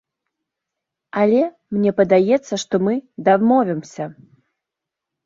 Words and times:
Але 1.23 1.43
мне 1.77 1.91
падаецца, 1.99 2.53
што 2.63 2.75
мы 2.87 2.93
дамовімся. 3.29 4.09